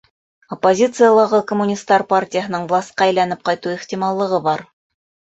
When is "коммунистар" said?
1.51-2.03